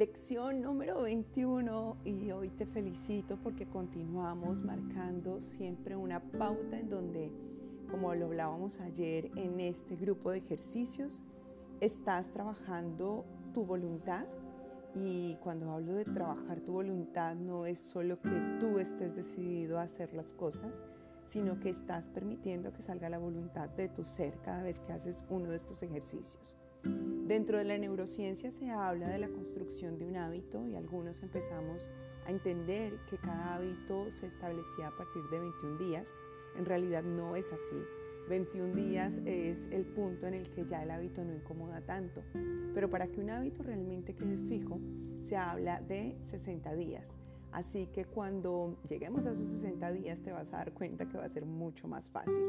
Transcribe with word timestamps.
Lección 0.00 0.62
número 0.62 1.02
21 1.02 1.98
y 2.06 2.30
hoy 2.30 2.48
te 2.48 2.64
felicito 2.64 3.36
porque 3.36 3.66
continuamos 3.66 4.64
marcando 4.64 5.42
siempre 5.42 5.94
una 5.94 6.20
pauta 6.20 6.78
en 6.78 6.88
donde, 6.88 7.30
como 7.90 8.14
lo 8.14 8.24
hablábamos 8.24 8.80
ayer 8.80 9.30
en 9.36 9.60
este 9.60 9.96
grupo 9.96 10.30
de 10.30 10.38
ejercicios, 10.38 11.22
estás 11.82 12.32
trabajando 12.32 13.26
tu 13.52 13.66
voluntad 13.66 14.24
y 14.94 15.36
cuando 15.42 15.70
hablo 15.70 15.92
de 15.92 16.06
trabajar 16.06 16.60
tu 16.60 16.72
voluntad 16.72 17.34
no 17.34 17.66
es 17.66 17.78
solo 17.78 18.18
que 18.22 18.56
tú 18.58 18.78
estés 18.78 19.16
decidido 19.16 19.78
a 19.78 19.82
hacer 19.82 20.14
las 20.14 20.32
cosas, 20.32 20.80
sino 21.24 21.60
que 21.60 21.68
estás 21.68 22.08
permitiendo 22.08 22.72
que 22.72 22.80
salga 22.80 23.10
la 23.10 23.18
voluntad 23.18 23.68
de 23.68 23.90
tu 23.90 24.06
ser 24.06 24.38
cada 24.40 24.62
vez 24.62 24.80
que 24.80 24.94
haces 24.94 25.26
uno 25.28 25.50
de 25.50 25.58
estos 25.58 25.82
ejercicios. 25.82 26.56
Dentro 26.82 27.58
de 27.58 27.64
la 27.64 27.78
neurociencia 27.78 28.50
se 28.50 28.70
habla 28.70 29.08
de 29.08 29.18
la 29.18 29.28
construcción 29.28 29.98
de 29.98 30.04
un 30.04 30.16
hábito 30.16 30.66
y 30.66 30.74
algunos 30.74 31.22
empezamos 31.22 31.88
a 32.26 32.30
entender 32.30 32.98
que 33.08 33.18
cada 33.18 33.54
hábito 33.54 34.10
se 34.10 34.26
establecía 34.26 34.88
a 34.88 34.96
partir 34.96 35.22
de 35.30 35.38
21 35.38 35.78
días. 35.78 36.14
En 36.56 36.64
realidad 36.64 37.04
no 37.04 37.36
es 37.36 37.52
así. 37.52 37.76
21 38.28 38.74
días 38.74 39.20
es 39.24 39.68
el 39.70 39.84
punto 39.86 40.26
en 40.26 40.34
el 40.34 40.50
que 40.50 40.64
ya 40.64 40.82
el 40.82 40.90
hábito 40.90 41.24
no 41.24 41.32
incomoda 41.32 41.80
tanto. 41.82 42.22
Pero 42.74 42.90
para 42.90 43.06
que 43.06 43.20
un 43.20 43.30
hábito 43.30 43.62
realmente 43.62 44.14
quede 44.14 44.36
fijo, 44.48 44.80
se 45.20 45.36
habla 45.36 45.80
de 45.80 46.16
60 46.22 46.74
días. 46.74 47.16
Así 47.52 47.86
que 47.88 48.04
cuando 48.04 48.76
lleguemos 48.88 49.26
a 49.26 49.32
esos 49.32 49.48
60 49.48 49.92
días 49.92 50.20
te 50.20 50.32
vas 50.32 50.52
a 50.52 50.58
dar 50.58 50.72
cuenta 50.72 51.06
que 51.08 51.18
va 51.18 51.24
a 51.24 51.28
ser 51.28 51.44
mucho 51.44 51.88
más 51.88 52.08
fácil. 52.08 52.42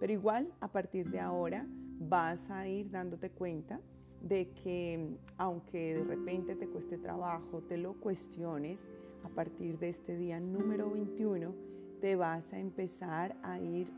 Pero 0.00 0.12
igual, 0.12 0.52
a 0.60 0.68
partir 0.68 1.10
de 1.10 1.20
ahora, 1.20 1.66
vas 1.98 2.50
a 2.50 2.68
ir 2.68 2.90
dándote 2.90 3.30
cuenta 3.30 3.80
de 4.20 4.50
que 4.50 5.16
aunque 5.36 5.94
de 5.94 6.04
repente 6.04 6.56
te 6.56 6.66
cueste 6.68 6.98
trabajo, 6.98 7.62
te 7.62 7.76
lo 7.76 7.94
cuestiones, 7.94 8.88
a 9.22 9.28
partir 9.28 9.78
de 9.78 9.88
este 9.88 10.16
día 10.16 10.40
número 10.40 10.90
21 10.90 11.54
te 12.00 12.16
vas 12.16 12.52
a 12.52 12.58
empezar 12.58 13.36
a 13.42 13.58
ir 13.58 13.90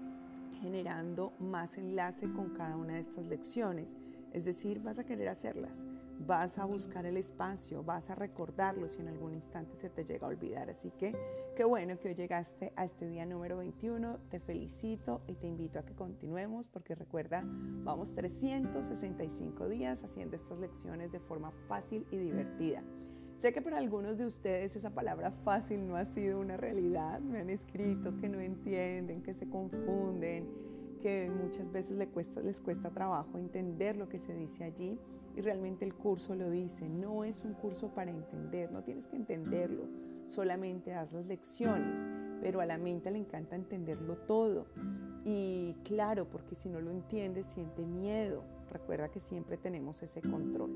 generando 0.61 1.33
más 1.41 1.77
enlace 1.77 2.31
con 2.33 2.51
cada 2.51 2.77
una 2.77 2.95
de 2.95 3.01
estas 3.01 3.27
lecciones. 3.27 3.97
Es 4.37 4.45
decir, 4.45 4.81
vas 4.81 4.98
a 4.98 5.06
querer 5.06 5.31
hacerlas, 5.31 5.87
vas 6.27 6.59
a 6.59 6.67
buscar 6.67 7.06
el 7.06 7.17
espacio, 7.17 7.83
vas 7.83 8.11
a 8.11 8.15
recordarlo 8.15 8.87
si 8.87 9.01
en 9.01 9.09
algún 9.09 9.33
instante 9.33 9.77
se 9.77 9.89
te 9.89 10.05
llega 10.05 10.27
a 10.27 10.29
olvidar. 10.29 10.69
Así 10.69 10.91
que 10.91 11.15
qué 11.56 11.65
bueno 11.65 11.98
que 11.98 12.09
hoy 12.09 12.15
llegaste 12.15 12.70
a 12.77 12.84
este 12.84 13.09
día 13.09 13.25
número 13.25 13.57
21, 13.57 14.19
te 14.29 14.39
felicito 14.39 15.23
y 15.27 15.37
te 15.37 15.47
invito 15.47 15.79
a 15.79 15.87
que 15.87 15.95
continuemos 15.95 16.69
porque 16.69 16.95
recuerda, 16.95 17.42
vamos 17.47 18.14
365 18.14 19.70
días 19.70 20.05
haciendo 20.05 20.37
estas 20.37 20.59
lecciones 20.59 21.12
de 21.12 21.20
forma 21.20 21.51
fácil 21.67 22.07
y 22.11 22.19
divertida. 22.19 22.83
Sé 23.37 23.55
que 23.55 23.62
para 23.62 23.79
algunos 23.79 24.19
de 24.19 24.27
ustedes 24.27 24.77
esa 24.77 24.91
palabra 24.91 25.31
fácil 25.31 25.89
no 25.89 25.97
ha 25.97 26.05
sido 26.05 26.41
una 26.41 26.59
realidad, 26.59 27.20
me 27.20 27.39
han 27.39 27.48
escrito 27.48 28.14
que 28.19 28.29
no 28.29 28.41
entienden, 28.41 29.23
que 29.23 29.33
se 29.33 29.48
confunden, 29.48 30.47
que 30.97 31.30
muchas 31.30 31.70
veces 31.70 31.97
les 31.97 32.08
cuesta, 32.08 32.41
les 32.41 32.61
cuesta 32.61 32.91
trabajo 32.91 33.39
entender 33.39 33.97
lo 33.97 34.08
que 34.08 34.19
se 34.19 34.34
dice 34.34 34.64
allí 34.64 34.98
y 35.36 35.41
realmente 35.42 35.84
el 35.84 35.94
curso 35.94 36.34
lo 36.34 36.50
dice, 36.50 36.89
no 36.89 37.25
es 37.25 37.42
un 37.44 37.55
curso 37.55 37.89
para 37.89 38.11
entender, 38.11 38.72
no 38.72 38.83
tienes 38.83 39.06
que 39.06 39.17
entenderlo, 39.17 39.84
solamente 40.27 40.94
haz 40.94 41.12
las 41.12 41.27
lecciones, 41.27 42.05
pero 42.41 42.61
a 42.61 42.67
la 42.67 42.78
mente 42.78 43.11
le 43.11 43.19
encanta 43.19 43.55
entenderlo 43.55 44.17
todo. 44.17 44.67
Y 45.24 45.74
claro, 45.84 46.28
porque 46.30 46.55
si 46.55 46.69
no 46.69 46.80
lo 46.80 46.91
entiendes, 46.91 47.47
siente 47.47 47.84
miedo. 47.84 48.44
Recuerda 48.70 49.11
que 49.11 49.20
siempre 49.20 49.56
tenemos 49.56 50.02
ese 50.02 50.22
control. 50.22 50.70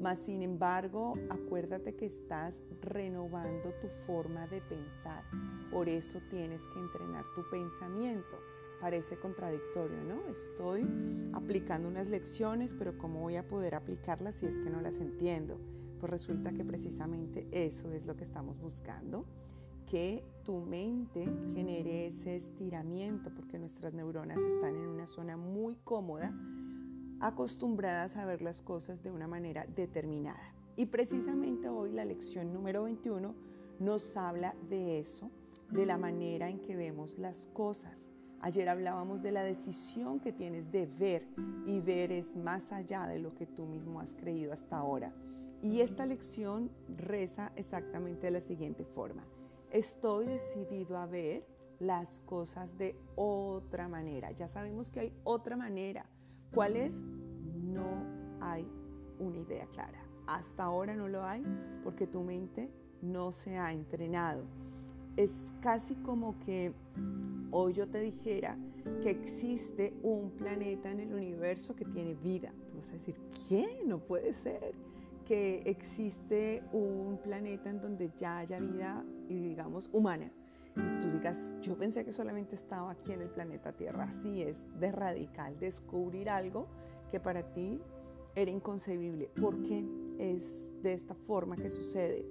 Mas, 0.00 0.18
sin 0.18 0.42
embargo, 0.42 1.14
acuérdate 1.30 1.94
que 1.94 2.06
estás 2.06 2.60
renovando 2.82 3.72
tu 3.80 3.88
forma 4.06 4.46
de 4.48 4.60
pensar. 4.60 5.24
Por 5.70 5.88
eso 5.88 6.20
tienes 6.30 6.62
que 6.66 6.78
entrenar 6.78 7.24
tu 7.34 7.48
pensamiento 7.50 8.36
parece 8.80 9.16
contradictorio, 9.16 10.02
¿no? 10.04 10.26
Estoy 10.30 10.86
aplicando 11.32 11.88
unas 11.88 12.08
lecciones, 12.08 12.74
pero 12.74 12.96
¿cómo 12.98 13.20
voy 13.20 13.36
a 13.36 13.46
poder 13.46 13.74
aplicarlas 13.74 14.36
si 14.36 14.46
es 14.46 14.58
que 14.58 14.70
no 14.70 14.80
las 14.80 15.00
entiendo? 15.00 15.58
Pues 15.98 16.10
resulta 16.10 16.52
que 16.52 16.64
precisamente 16.64 17.46
eso 17.50 17.90
es 17.92 18.06
lo 18.06 18.16
que 18.16 18.24
estamos 18.24 18.58
buscando, 18.60 19.24
que 19.86 20.24
tu 20.44 20.60
mente 20.60 21.24
genere 21.54 22.06
ese 22.06 22.36
estiramiento, 22.36 23.30
porque 23.34 23.58
nuestras 23.58 23.94
neuronas 23.94 24.38
están 24.38 24.76
en 24.76 24.88
una 24.88 25.06
zona 25.06 25.36
muy 25.36 25.76
cómoda, 25.76 26.34
acostumbradas 27.20 28.16
a 28.16 28.26
ver 28.26 28.42
las 28.42 28.60
cosas 28.60 29.02
de 29.02 29.10
una 29.10 29.26
manera 29.26 29.66
determinada. 29.74 30.54
Y 30.76 30.86
precisamente 30.86 31.68
hoy 31.68 31.92
la 31.92 32.04
lección 32.04 32.52
número 32.52 32.84
21 32.84 33.34
nos 33.78 34.16
habla 34.16 34.54
de 34.68 34.98
eso, 34.98 35.30
de 35.70 35.86
la 35.86 35.96
manera 35.96 36.50
en 36.50 36.60
que 36.60 36.76
vemos 36.76 37.18
las 37.18 37.46
cosas 37.46 38.08
Ayer 38.46 38.68
hablábamos 38.68 39.22
de 39.22 39.32
la 39.32 39.42
decisión 39.42 40.20
que 40.20 40.30
tienes 40.30 40.70
de 40.70 40.86
ver 40.86 41.26
y 41.64 41.80
ver 41.80 42.12
es 42.12 42.36
más 42.36 42.70
allá 42.70 43.08
de 43.08 43.18
lo 43.18 43.34
que 43.34 43.44
tú 43.44 43.66
mismo 43.66 43.98
has 43.98 44.14
creído 44.14 44.52
hasta 44.52 44.76
ahora. 44.76 45.12
Y 45.62 45.80
esta 45.80 46.06
lección 46.06 46.70
reza 46.96 47.50
exactamente 47.56 48.26
de 48.26 48.30
la 48.30 48.40
siguiente 48.40 48.84
forma. 48.84 49.26
Estoy 49.72 50.26
decidido 50.26 50.96
a 50.96 51.06
ver 51.06 51.44
las 51.80 52.20
cosas 52.20 52.78
de 52.78 52.96
otra 53.16 53.88
manera. 53.88 54.30
Ya 54.30 54.46
sabemos 54.46 54.90
que 54.90 55.00
hay 55.00 55.12
otra 55.24 55.56
manera. 55.56 56.06
¿Cuál 56.54 56.76
es? 56.76 57.02
No 57.02 58.04
hay 58.40 58.64
una 59.18 59.38
idea 59.38 59.66
clara. 59.66 60.06
Hasta 60.28 60.62
ahora 60.62 60.94
no 60.94 61.08
lo 61.08 61.24
hay 61.24 61.42
porque 61.82 62.06
tu 62.06 62.22
mente 62.22 62.70
no 63.02 63.32
se 63.32 63.58
ha 63.58 63.72
entrenado. 63.72 64.44
Es 65.16 65.52
casi 65.60 65.94
como 65.96 66.38
que 66.40 66.72
hoy 67.50 67.72
yo 67.72 67.88
te 67.88 68.00
dijera 68.00 68.58
que 69.02 69.10
existe 69.10 69.94
un 70.02 70.30
planeta 70.30 70.90
en 70.90 71.00
el 71.00 71.14
universo 71.14 71.74
que 71.74 71.84
tiene 71.84 72.14
vida, 72.14 72.52
tú 72.70 72.76
vas 72.76 72.90
a 72.90 72.92
decir, 72.92 73.16
¿qué? 73.48 73.82
No 73.86 73.98
puede 73.98 74.32
ser. 74.32 74.74
Que 75.26 75.62
existe 75.64 76.62
un 76.72 77.18
planeta 77.22 77.68
en 77.68 77.80
donde 77.80 78.12
ya 78.16 78.38
haya 78.38 78.60
vida, 78.60 79.04
y 79.28 79.40
digamos, 79.40 79.88
humana. 79.92 80.30
Y 80.76 81.00
tú 81.00 81.10
digas, 81.10 81.54
yo 81.62 81.76
pensé 81.76 82.04
que 82.04 82.12
solamente 82.12 82.54
estaba 82.54 82.92
aquí 82.92 83.12
en 83.12 83.22
el 83.22 83.30
planeta 83.30 83.72
Tierra. 83.72 84.04
Así 84.04 84.42
es, 84.42 84.66
de 84.78 84.92
radical, 84.92 85.58
descubrir 85.58 86.28
algo 86.28 86.68
que 87.10 87.18
para 87.18 87.42
ti 87.54 87.80
era 88.36 88.50
inconcebible. 88.50 89.30
¿Por 89.40 89.62
qué 89.62 89.84
es 90.18 90.72
de 90.82 90.92
esta 90.92 91.14
forma 91.14 91.56
que 91.56 91.70
sucede? 91.70 92.24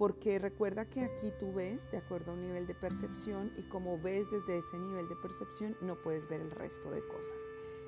Porque 0.00 0.38
recuerda 0.38 0.86
que 0.86 1.02
aquí 1.02 1.30
tú 1.38 1.52
ves 1.52 1.90
de 1.90 1.98
acuerdo 1.98 2.30
a 2.30 2.34
un 2.34 2.40
nivel 2.40 2.66
de 2.66 2.74
percepción 2.74 3.52
y 3.58 3.64
como 3.64 3.98
ves 3.98 4.30
desde 4.30 4.56
ese 4.56 4.78
nivel 4.78 5.06
de 5.10 5.14
percepción 5.16 5.76
no 5.82 6.00
puedes 6.00 6.26
ver 6.26 6.40
el 6.40 6.50
resto 6.50 6.90
de 6.90 7.06
cosas. 7.06 7.36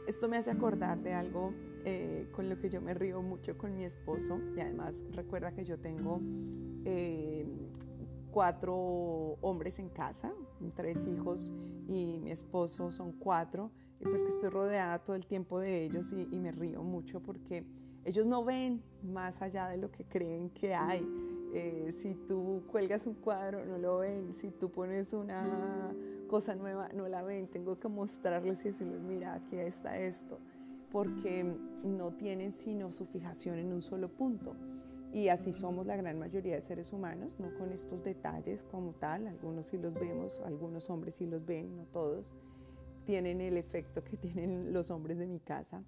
Esto 0.06 0.28
me 0.28 0.37
hace 0.37 0.50
acordar 0.50 1.00
de 1.03 1.15
algo 1.15 1.55
eh, 1.87 2.28
con 2.33 2.50
lo 2.50 2.61
que 2.61 2.69
yo 2.69 2.83
me 2.83 2.93
río 2.93 3.23
mucho 3.23 3.56
con 3.56 3.75
mi 3.75 3.87
esposo 3.87 4.39
y 4.55 4.61
además 4.61 5.03
recuerda 5.12 5.55
que 5.55 5.65
yo 5.65 5.78
tengo 5.78 6.21
eh, 6.84 7.47
cuatro 8.31 8.77
hombres 9.41 9.79
en 9.79 9.89
casa, 9.89 10.34
tres 10.77 11.06
hijos 11.06 11.50
y 11.89 12.21
mi 12.23 12.31
esposo 12.31 12.93
son 12.93 13.12
cuatro 13.12 13.71
y 14.00 14.05
pues 14.05 14.23
que 14.23 14.29
estoy 14.29 14.50
rodeada 14.50 14.99
todo 14.99 15.17
el 15.17 15.25
tiempo 15.27 15.61
de 15.61 15.83
ellos 15.84 16.12
y, 16.12 16.29
y 16.31 16.39
me 16.41 16.53
río 16.53 16.83
mucho 16.83 17.23
porque 17.23 17.65
ellos 18.05 18.27
no 18.27 18.44
ven 18.44 18.83
más 19.03 19.41
allá 19.41 19.69
de 19.69 19.79
lo 19.79 19.91
que 19.91 20.05
creen 20.05 20.50
que 20.50 20.75
hay 20.75 21.09
eh, 21.54 21.92
si 21.92 22.14
tú 22.14 22.62
cuelgas 22.70 23.06
un 23.06 23.14
cuadro, 23.14 23.64
no 23.64 23.78
lo 23.78 23.98
ven. 23.98 24.34
Si 24.34 24.50
tú 24.50 24.70
pones 24.70 25.12
una 25.12 25.94
cosa 26.28 26.54
nueva, 26.54 26.88
no 26.94 27.08
la 27.08 27.22
ven. 27.22 27.48
Tengo 27.48 27.78
que 27.78 27.88
mostrarles 27.88 28.60
y 28.60 28.70
decirles, 28.70 29.02
mira, 29.02 29.34
aquí 29.34 29.56
está 29.56 29.96
esto. 29.96 30.38
Porque 30.90 31.44
no 31.84 32.12
tienen 32.12 32.52
sino 32.52 32.93
su 32.93 33.06
fijación 33.06 33.58
en 33.58 33.72
un 33.72 33.82
solo 33.82 34.08
punto. 34.08 34.56
Y 35.12 35.28
así 35.28 35.52
somos 35.52 35.87
la 35.87 35.96
gran 35.96 36.19
mayoría 36.19 36.54
de 36.54 36.62
seres 36.62 36.90
humanos, 36.90 37.38
no 37.38 37.52
con 37.58 37.70
estos 37.70 38.02
detalles 38.02 38.62
como 38.70 38.93
tal. 38.94 39.26
Algunos 39.26 39.66
sí 39.66 39.76
los 39.76 39.93
vemos, 39.93 40.40
algunos 40.46 40.88
hombres 40.88 41.16
sí 41.16 41.26
los 41.26 41.44
ven, 41.44 41.76
no 41.76 41.84
todos. 41.84 42.25
Tienen 43.05 43.43
el 43.43 43.58
efecto 43.58 44.02
que 44.02 44.16
tienen 44.16 44.72
los 44.72 44.90
hombres 44.90 45.19
de 45.19 45.26
mi 45.26 45.38
casa 45.38 45.84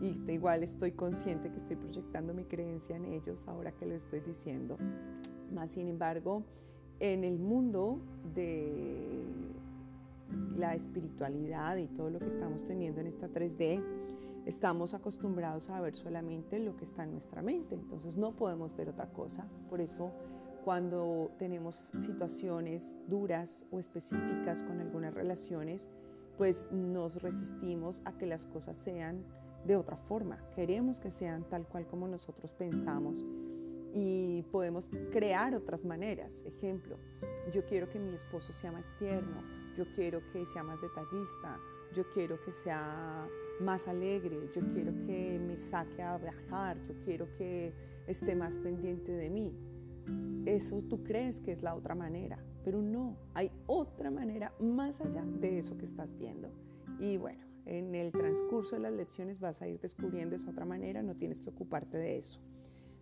y 0.00 0.30
igual 0.30 0.62
estoy 0.62 0.92
consciente 0.92 1.50
que 1.50 1.56
estoy 1.56 1.76
proyectando 1.76 2.34
mi 2.34 2.44
creencia 2.44 2.96
en 2.96 3.06
ellos 3.06 3.44
ahora 3.48 3.72
que 3.72 3.86
lo 3.86 3.94
estoy 3.94 4.20
diciendo. 4.20 4.76
Más 5.52 5.72
sin 5.72 5.88
embargo, 5.88 6.44
en 7.00 7.24
el 7.24 7.38
mundo 7.38 8.00
de 8.34 9.24
la 10.56 10.74
espiritualidad 10.74 11.76
y 11.76 11.86
todo 11.86 12.10
lo 12.10 12.18
que 12.18 12.26
estamos 12.26 12.64
teniendo 12.64 13.00
en 13.00 13.06
esta 13.06 13.28
3D, 13.28 13.82
estamos 14.46 14.94
acostumbrados 14.94 15.70
a 15.70 15.80
ver 15.80 15.94
solamente 15.94 16.58
lo 16.58 16.76
que 16.76 16.84
está 16.84 17.04
en 17.04 17.12
nuestra 17.12 17.42
mente, 17.42 17.74
entonces 17.74 18.16
no 18.16 18.32
podemos 18.32 18.76
ver 18.76 18.88
otra 18.88 19.06
cosa. 19.10 19.46
Por 19.68 19.80
eso 19.80 20.12
cuando 20.64 21.30
tenemos 21.38 21.90
situaciones 21.98 22.96
duras 23.06 23.64
o 23.70 23.78
específicas 23.78 24.62
con 24.62 24.80
algunas 24.80 25.14
relaciones, 25.14 25.88
pues 26.36 26.70
nos 26.72 27.22
resistimos 27.22 28.02
a 28.04 28.16
que 28.18 28.26
las 28.26 28.46
cosas 28.46 28.76
sean 28.76 29.24
de 29.64 29.76
otra 29.76 29.96
forma. 29.96 30.38
Queremos 30.54 31.00
que 31.00 31.10
sean 31.10 31.44
tal 31.48 31.66
cual 31.66 31.86
como 31.86 32.08
nosotros 32.08 32.52
pensamos. 32.52 33.24
y 33.94 34.42
podemos 34.52 34.90
crear 35.10 35.54
otras 35.54 35.84
maneras. 35.84 36.42
Ejemplo, 36.44 36.98
yo 37.52 37.64
quiero 37.64 37.88
que 37.88 37.98
mi 37.98 38.14
esposo 38.14 38.52
sea 38.52 38.70
más 38.70 38.86
tierno, 38.98 39.42
yo 39.78 39.86
quiero 39.94 40.20
que 40.30 40.44
sea 40.44 40.62
más 40.62 40.80
detallista, 40.82 41.58
yo 41.94 42.04
quiero 42.10 42.38
que 42.44 42.52
sea 42.52 43.26
más 43.60 43.88
alegre, 43.88 44.50
yo 44.54 44.60
quiero 44.72 44.92
que 45.06 45.38
me 45.38 45.56
saque 45.56 46.02
a 46.02 46.18
viajar, 46.18 46.76
yo 46.86 46.94
quiero 47.04 47.30
que 47.32 47.72
esté 48.06 48.34
más 48.34 48.56
pendiente 48.56 49.12
de 49.12 49.30
mí. 49.30 49.52
Eso 50.46 50.82
tú 50.88 51.02
crees 51.02 51.40
que 51.40 51.52
es 51.52 51.62
la 51.62 51.74
otra 51.74 51.94
manera, 51.94 52.38
pero 52.64 52.80
no, 52.80 53.16
hay 53.34 53.50
otra 53.66 54.10
manera 54.10 54.52
más 54.60 55.00
allá 55.00 55.24
de 55.24 55.58
eso 55.58 55.76
que 55.76 55.84
estás 55.84 56.16
viendo. 56.18 56.50
Y 56.98 57.16
bueno, 57.16 57.47
en 57.68 57.94
el 57.94 58.12
transcurso 58.12 58.76
de 58.76 58.82
las 58.82 58.92
lecciones 58.92 59.40
vas 59.40 59.60
a 59.60 59.68
ir 59.68 59.78
descubriendo 59.78 60.34
esa 60.34 60.50
otra 60.50 60.64
manera, 60.64 61.02
no 61.02 61.14
tienes 61.14 61.42
que 61.42 61.50
ocuparte 61.50 61.98
de 61.98 62.16
eso. 62.16 62.40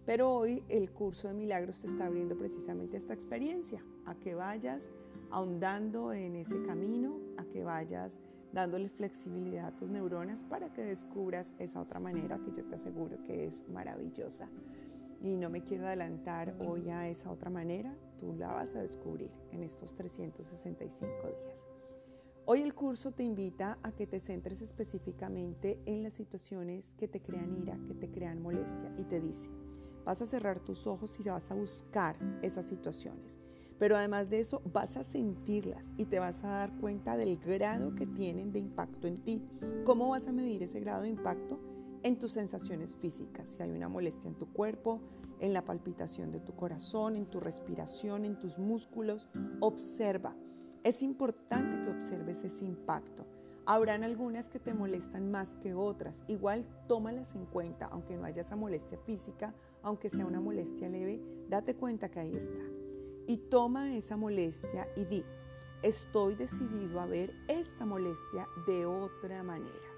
Pero 0.05 0.33
hoy 0.33 0.63
el 0.69 0.91
curso 0.91 1.29
de 1.29 1.35
milagros 1.35 1.81
te 1.81 1.87
está 1.87 2.07
abriendo 2.07 2.37
precisamente 2.37 2.97
esta 2.97 3.15
experiencia, 3.15 3.85
a 4.05 4.17
que 4.17 4.35
vayas 4.35 4.91
ahondando 5.31 6.13
en 6.13 6.37
ese 6.37 6.61
camino, 6.63 7.21
a 7.37 7.45
que 7.45 7.63
vayas 7.63 8.21
dándole 8.53 8.89
flexibilidad 8.89 9.67
a 9.67 9.77
tus 9.77 9.91
neuronas 9.91 10.43
para 10.43 10.73
que 10.73 10.83
descubras 10.83 11.55
esa 11.59 11.81
otra 11.81 12.01
manera 12.01 12.39
que 12.39 12.53
yo 12.53 12.65
te 12.65 12.75
aseguro 12.75 13.23
que 13.25 13.47
es 13.47 13.65
maravillosa. 13.69 14.49
Y 15.23 15.37
no 15.37 15.49
me 15.49 15.63
quiero 15.63 15.87
adelantar 15.87 16.55
hoy 16.61 16.91
a 16.91 17.09
esa 17.09 17.31
otra 17.31 17.51
manera, 17.51 17.95
tú 18.19 18.35
la 18.35 18.49
vas 18.49 18.75
a 18.75 18.83
descubrir 18.83 19.31
en 19.53 19.63
estos 19.63 19.95
365 19.95 21.11
días. 21.29 21.76
Hoy 22.49 22.61
el 22.61 22.75
curso 22.75 23.11
te 23.11 23.25
invita 23.25 23.77
a 23.83 23.91
que 23.91 24.07
te 24.07 24.21
centres 24.21 24.63
específicamente 24.63 25.81
en 25.85 26.05
las 26.05 26.15
situaciones 26.15 26.95
que 26.97 27.09
te 27.09 27.21
crean 27.21 27.61
ira, 27.61 27.77
que 27.89 27.95
te 27.95 28.09
crean 28.09 28.41
molestia 28.41 28.95
y 28.97 29.03
te 29.03 29.21
dice, 29.21 29.51
vas 30.05 30.23
a 30.23 30.27
cerrar 30.27 30.61
tus 30.61 30.87
ojos 30.87 31.19
y 31.19 31.29
vas 31.29 31.51
a 31.51 31.55
buscar 31.55 32.17
esas 32.43 32.65
situaciones. 32.67 33.41
Pero 33.81 33.97
además 33.97 34.31
de 34.31 34.39
eso, 34.39 34.63
vas 34.73 34.97
a 34.97 35.03
sentirlas 35.03 35.93
y 35.97 36.05
te 36.05 36.21
vas 36.21 36.45
a 36.45 36.51
dar 36.51 36.79
cuenta 36.79 37.17
del 37.17 37.37
grado 37.37 37.97
que 37.97 38.07
tienen 38.07 38.53
de 38.53 38.61
impacto 38.61 39.09
en 39.09 39.25
ti. 39.25 39.43
¿Cómo 39.85 40.11
vas 40.11 40.29
a 40.29 40.33
medir 40.33 40.63
ese 40.63 40.79
grado 40.79 41.03
de 41.03 41.09
impacto? 41.09 41.59
En 42.05 42.17
tus 42.17 42.31
sensaciones 42.31 42.97
físicas. 42.97 43.49
Si 43.49 43.63
hay 43.65 43.73
una 43.73 43.89
molestia 43.89 44.29
en 44.29 44.39
tu 44.39 44.53
cuerpo, 44.53 45.01
en 45.41 45.53
la 45.53 45.65
palpitación 45.65 46.31
de 46.31 46.39
tu 46.39 46.55
corazón, 46.55 47.17
en 47.17 47.27
tu 47.27 47.41
respiración, 47.41 48.25
en 48.25 48.39
tus 48.39 48.61
músculos, 48.61 49.29
observa. 49.59 50.37
Es 50.87 51.03
importante 51.03 51.83
que 51.83 51.91
observes 51.91 52.45
ese 52.45 52.65
impacto. 52.65 53.27
Habrán 53.65 54.05
algunas 54.05 54.49
que 54.49 54.61
te 54.61 54.73
molestan 54.73 55.33
más 55.33 55.57
que 55.57 55.75
otras. 55.75 56.23
Igual 56.29 56.65
tómalas 56.87 57.35
en 57.35 57.45
cuenta, 57.45 57.87
aunque 57.87 58.17
no 58.17 58.25
haya 58.25 58.43
esa 58.43 58.55
molestia 58.55 58.97
física, 58.99 59.53
aunque 59.83 60.11
sea 60.11 60.25
una 60.25 60.41
molestia 60.41 60.89
leve, 60.89 61.21
date 61.49 61.75
cuenta 61.75 62.09
que 62.09 62.21
ahí 62.21 62.37
está 62.37 62.63
y 63.27 63.37
toma 63.37 63.97
esa 63.97 64.17
molestia 64.17 64.87
y 64.95 65.07
di, 65.07 65.25
estoy 65.83 66.37
decidido 66.37 67.01
a 67.01 67.07
ver 67.07 67.35
esta 67.49 67.85
molestia 67.85 68.47
de 68.69 68.87
otra 68.87 69.43
manera. 69.43 69.91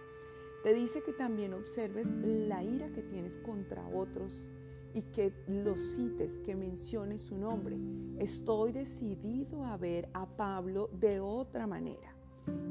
Te 0.65 0.73
dice 0.73 1.03
que 1.03 1.13
también 1.13 1.53
observes 1.53 2.11
la 2.23 2.65
ira 2.65 2.89
que 2.95 3.03
tienes 3.03 3.37
contra 3.37 3.87
otros 3.89 4.43
y 4.99 5.03
que 5.13 5.33
los 5.47 5.81
cites, 5.95 6.39
que 6.39 6.57
menciones 6.57 7.23
su 7.23 7.37
nombre. 7.37 7.79
Estoy 8.19 8.73
decidido 8.73 9.65
a 9.65 9.77
ver 9.77 10.09
a 10.13 10.27
Pablo 10.27 10.91
de 10.93 11.21
otra 11.21 11.67
manera. 11.67 12.15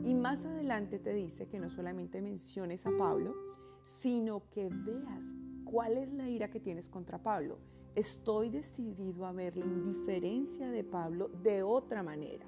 Y 0.03 0.13
más 0.13 0.45
adelante 0.45 0.99
te 0.99 1.13
dice 1.13 1.47
que 1.47 1.59
no 1.59 1.69
solamente 1.69 2.21
menciones 2.21 2.85
a 2.85 2.91
Pablo, 2.97 3.33
sino 3.85 4.49
que 4.49 4.67
veas 4.69 5.35
cuál 5.63 5.97
es 5.97 6.11
la 6.11 6.27
ira 6.29 6.49
que 6.49 6.59
tienes 6.59 6.89
contra 6.89 7.21
Pablo 7.21 7.59
estoy 7.97 8.51
decidido 8.51 9.25
a 9.25 9.31
ver 9.31 9.57
la 9.57 9.65
indiferencia 9.65 10.69
de 10.69 10.83
Pablo 10.83 11.31
de 11.41 11.63
otra 11.63 12.03
manera. 12.03 12.45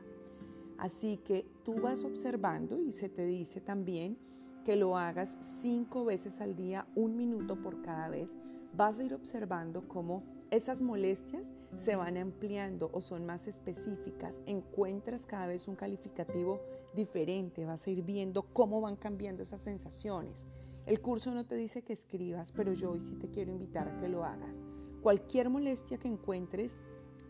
Así 0.77 1.17
que 1.17 1.43
tú 1.65 1.81
vas 1.81 2.03
observando 2.03 2.79
y 2.79 2.91
se 2.91 3.09
te 3.09 3.25
dice 3.25 3.59
también 3.59 4.15
que 4.63 4.75
lo 4.75 4.95
hagas 4.95 5.37
cinco 5.41 6.05
veces 6.05 6.39
al 6.39 6.55
día, 6.55 6.87
un 6.93 7.17
minuto 7.17 7.59
por 7.59 7.81
cada 7.81 8.09
vez. 8.09 8.37
Vas 8.73 8.99
a 8.99 9.03
ir 9.03 9.13
observando 9.13 9.87
cómo 9.87 10.23
esas 10.51 10.81
molestias 10.81 11.51
se 11.75 11.95
van 11.95 12.17
ampliando 12.17 12.89
o 12.93 13.01
son 13.01 13.25
más 13.25 13.47
específicas. 13.47 14.41
Encuentras 14.45 15.25
cada 15.25 15.47
vez 15.47 15.67
un 15.67 15.75
calificativo 15.75 16.59
diferente. 16.95 17.65
Vas 17.65 17.85
a 17.85 17.91
ir 17.91 18.03
viendo 18.03 18.43
cómo 18.43 18.81
van 18.81 18.95
cambiando 18.95 19.43
esas 19.43 19.61
sensaciones. 19.61 20.45
El 20.85 21.01
curso 21.01 21.33
no 21.33 21.45
te 21.45 21.55
dice 21.55 21.83
que 21.83 21.93
escribas, 21.93 22.51
pero 22.51 22.73
yo 22.73 22.91
hoy 22.91 22.99
sí 22.99 23.15
te 23.15 23.29
quiero 23.29 23.51
invitar 23.51 23.87
a 23.87 23.97
que 23.99 24.07
lo 24.07 24.23
hagas. 24.23 24.63
Cualquier 25.01 25.49
molestia 25.49 25.97
que 25.97 26.07
encuentres 26.07 26.77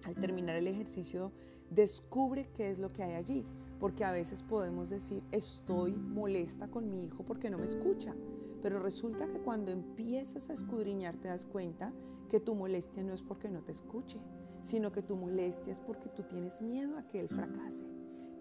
al 0.06 0.16
terminar 0.16 0.56
el 0.56 0.68
ejercicio, 0.68 1.32
descubre 1.70 2.50
qué 2.56 2.72
es 2.72 2.80
lo 2.80 2.90
que 2.90 3.04
hay 3.04 3.14
allí, 3.14 3.46
porque 3.80 4.04
a 4.04 4.12
veces 4.12 4.44
podemos 4.44 4.90
decir, 4.90 5.24
estoy 5.32 5.94
molesta 5.94 6.68
con 6.70 6.90
mi 6.90 7.04
hijo 7.04 7.24
porque 7.24 7.50
no 7.50 7.58
me 7.58 7.66
escucha, 7.66 8.16
pero 8.62 8.80
resulta 8.80 9.28
que 9.28 9.40
cuando 9.40 9.72
empiezas 9.72 10.50
a 10.50 10.54
escudriñar 10.54 11.18
te 11.18 11.28
das 11.28 11.46
cuenta 11.46 11.94
que 12.30 12.40
tu 12.40 12.56
molestia 12.56 13.04
no 13.04 13.14
es 13.14 13.22
porque 13.22 13.50
no 13.50 13.62
te 13.62 13.72
escuche, 13.72 14.20
sino 14.62 14.92
que 14.92 15.02
tu 15.02 15.16
molestia 15.16 15.72
es 15.72 15.82
porque 15.82 16.10
tú 16.10 16.24
tienes 16.24 16.62
miedo 16.62 16.98
a 16.98 17.08
que 17.08 17.20
él 17.20 17.30
fracase, 17.30 17.86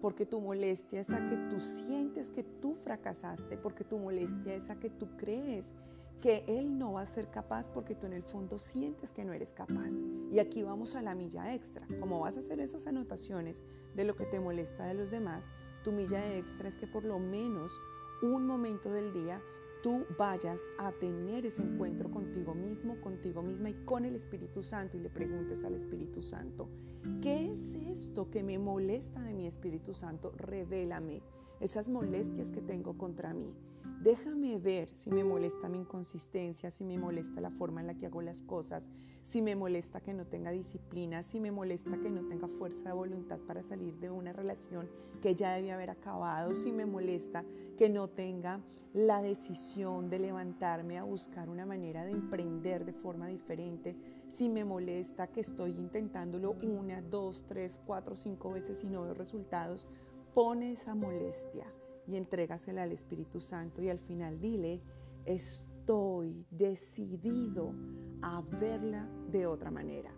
porque 0.01 0.25
tu 0.25 0.41
molestia 0.41 1.01
es 1.01 1.09
a 1.11 1.29
que 1.29 1.37
tú 1.49 1.59
sientes 1.59 2.29
que 2.29 2.43
tú 2.43 2.75
fracasaste, 2.75 3.57
porque 3.57 3.83
tu 3.83 3.97
molestia 3.97 4.53
es 4.55 4.69
a 4.69 4.79
que 4.79 4.89
tú 4.89 5.07
crees 5.17 5.75
que 6.21 6.43
Él 6.47 6.77
no 6.77 6.93
va 6.93 7.01
a 7.01 7.05
ser 7.05 7.29
capaz 7.29 7.67
porque 7.69 7.95
tú 7.95 8.05
en 8.05 8.13
el 8.13 8.23
fondo 8.23 8.57
sientes 8.57 9.13
que 9.13 9.23
no 9.23 9.33
eres 9.33 9.53
capaz. 9.53 9.93
Y 10.31 10.39
aquí 10.39 10.63
vamos 10.63 10.95
a 10.95 11.01
la 11.01 11.15
milla 11.15 11.53
extra. 11.53 11.87
Como 11.99 12.19
vas 12.19 12.35
a 12.35 12.39
hacer 12.39 12.59
esas 12.59 12.87
anotaciones 12.87 13.63
de 13.95 14.03
lo 14.03 14.15
que 14.15 14.25
te 14.25 14.39
molesta 14.39 14.85
de 14.85 14.95
los 14.95 15.11
demás, 15.11 15.49
tu 15.83 15.91
milla 15.91 16.35
extra 16.35 16.67
es 16.67 16.75
que 16.75 16.87
por 16.87 17.05
lo 17.05 17.19
menos 17.19 17.79
un 18.21 18.45
momento 18.45 18.91
del 18.91 19.13
día 19.13 19.41
tú 19.81 20.05
vayas 20.17 20.69
a 20.77 20.91
tener 20.91 21.45
ese 21.45 21.63
encuentro 21.63 22.11
contigo 22.11 22.53
mismo, 22.53 22.99
contigo 23.01 23.41
misma 23.41 23.69
y 23.69 23.73
con 23.85 24.05
el 24.05 24.15
Espíritu 24.15 24.63
Santo 24.63 24.97
y 24.97 25.01
le 25.01 25.09
preguntes 25.09 25.63
al 25.63 25.75
Espíritu 25.75 26.21
Santo, 26.21 26.69
¿qué 27.21 27.51
es 27.51 27.75
esto 27.75 28.29
que 28.29 28.43
me 28.43 28.57
molesta 28.59 29.21
de 29.21 29.33
mi 29.33 29.47
Espíritu 29.47 29.93
Santo? 29.93 30.33
Revélame 30.37 31.21
esas 31.59 31.89
molestias 31.89 32.51
que 32.51 32.61
tengo 32.61 32.97
contra 32.97 33.33
mí. 33.33 33.53
Déjame 34.01 34.59
ver 34.59 34.89
si 34.91 35.09
me 35.09 35.25
molesta 35.25 35.67
mi 35.67 35.79
inconsistencia, 35.79 36.71
si 36.71 36.85
me 36.85 36.97
molesta 36.97 37.41
la 37.41 37.51
forma 37.51 37.81
en 37.81 37.87
la 37.87 37.95
que 37.95 38.05
hago 38.05 38.21
las 38.21 38.41
cosas, 38.41 38.89
si 39.21 39.41
me 39.41 39.57
molesta 39.57 39.99
que 39.99 40.13
no 40.13 40.25
tenga 40.25 40.51
disciplina, 40.51 41.21
si 41.21 41.41
me 41.41 41.51
molesta 41.51 41.97
que 41.97 42.09
no 42.09 42.25
tenga 42.29 42.47
fuerza 42.47 42.89
de 42.89 42.95
voluntad 42.95 43.39
para 43.39 43.61
salir 43.61 43.99
de 43.99 44.09
una 44.09 44.31
relación 44.31 44.89
que 45.21 45.35
ya 45.35 45.53
debía 45.53 45.75
haber 45.75 45.89
acabado, 45.89 46.53
si 46.53 46.71
me 46.71 46.85
molesta 46.85 47.43
que 47.77 47.89
no 47.89 48.07
tenga 48.07 48.61
la 48.93 49.21
decisión 49.21 50.09
de 50.09 50.19
levantarme 50.19 50.97
a 50.97 51.03
buscar 51.03 51.49
una 51.49 51.65
manera 51.65 52.05
de 52.05 52.11
emprender 52.11 52.85
de 52.85 52.93
forma 52.93 53.27
diferente, 53.27 53.97
si 54.27 54.47
me 54.47 54.63
molesta 54.63 55.27
que 55.27 55.41
estoy 55.41 55.71
intentándolo 55.71 56.51
una, 56.61 57.01
dos, 57.01 57.43
tres, 57.47 57.81
cuatro, 57.85 58.15
cinco 58.15 58.53
veces 58.53 58.83
y 58.83 58.87
no 58.87 59.03
veo 59.03 59.13
resultados, 59.13 59.85
pone 60.33 60.73
esa 60.73 60.95
molestia 60.95 61.65
y 62.07 62.15
entrégasela 62.15 62.83
al 62.83 62.91
Espíritu 62.91 63.39
Santo 63.39 63.81
y 63.81 63.89
al 63.89 63.99
final 63.99 64.39
dile, 64.39 64.81
estoy 65.25 66.45
decidido 66.49 67.73
a 68.21 68.41
verla 68.41 69.07
de 69.31 69.45
otra 69.45 69.71
manera. 69.71 70.11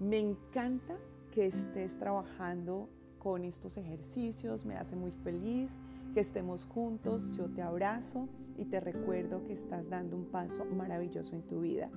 Me 0.00 0.18
encanta 0.18 0.96
que 1.30 1.46
estés 1.46 1.98
trabajando 1.98 2.88
con 3.18 3.44
estos 3.44 3.76
ejercicios, 3.76 4.64
me 4.64 4.76
hace 4.76 4.96
muy 4.96 5.10
feliz 5.10 5.70
que 6.12 6.20
estemos 6.20 6.64
juntos, 6.64 7.32
yo 7.36 7.48
te 7.48 7.62
abrazo 7.62 8.28
y 8.56 8.66
te 8.66 8.80
recuerdo 8.80 9.44
que 9.44 9.52
estás 9.52 9.88
dando 9.88 10.16
un 10.16 10.26
paso 10.26 10.64
maravilloso 10.64 11.34
en 11.34 11.42
tu 11.42 11.60
vida. 11.60 11.90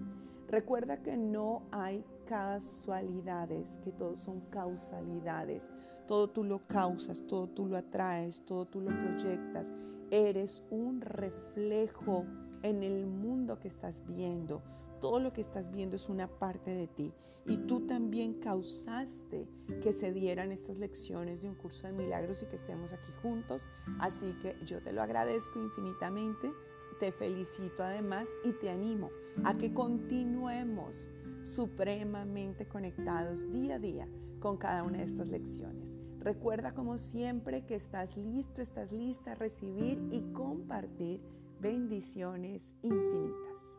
Recuerda 0.47 1.01
que 1.01 1.17
no 1.17 1.63
hay 1.71 2.03
casualidades, 2.25 3.79
que 3.83 3.91
todos 3.91 4.19
son 4.19 4.41
causalidades. 4.49 5.71
Todo 6.07 6.29
tú 6.29 6.43
lo 6.43 6.65
causas, 6.67 7.25
todo 7.27 7.47
tú 7.47 7.65
lo 7.65 7.77
atraes, 7.77 8.43
todo 8.45 8.65
tú 8.65 8.81
lo 8.81 8.89
proyectas. 8.89 9.73
Eres 10.11 10.63
un 10.69 11.01
reflejo 11.01 12.25
en 12.61 12.83
el 12.83 13.07
mundo 13.07 13.59
que 13.59 13.67
estás 13.67 14.03
viendo. 14.05 14.61
Todo 15.01 15.19
lo 15.19 15.33
que 15.33 15.41
estás 15.41 15.71
viendo 15.71 15.95
es 15.95 16.09
una 16.09 16.27
parte 16.27 16.71
de 16.71 16.87
ti. 16.87 17.13
Y 17.45 17.57
tú 17.57 17.85
también 17.85 18.39
causaste 18.39 19.47
que 19.81 19.93
se 19.93 20.11
dieran 20.11 20.51
estas 20.51 20.77
lecciones 20.77 21.41
de 21.41 21.49
un 21.49 21.55
curso 21.55 21.85
de 21.85 21.93
milagros 21.93 22.41
y 22.41 22.47
que 22.47 22.55
estemos 22.55 22.93
aquí 22.93 23.11
juntos. 23.21 23.69
Así 23.99 24.33
que 24.41 24.55
yo 24.65 24.81
te 24.81 24.93
lo 24.93 25.01
agradezco 25.01 25.59
infinitamente. 25.59 26.51
Te 26.99 27.11
felicito 27.11 27.83
además 27.83 28.29
y 28.43 28.53
te 28.53 28.69
animo 28.69 29.11
a 29.43 29.57
que 29.57 29.73
continuemos 29.73 31.11
supremamente 31.43 32.67
conectados 32.67 33.51
día 33.51 33.75
a 33.75 33.79
día 33.79 34.07
con 34.39 34.57
cada 34.57 34.83
una 34.83 34.99
de 34.99 35.03
estas 35.03 35.27
lecciones. 35.27 35.97
Recuerda 36.19 36.73
como 36.73 36.97
siempre 36.97 37.65
que 37.65 37.75
estás 37.75 38.15
listo, 38.15 38.61
estás 38.61 38.91
lista 38.91 39.33
a 39.33 39.35
recibir 39.35 40.01
y 40.09 40.21
compartir 40.33 41.21
bendiciones 41.59 42.75
infinitas. 42.81 43.74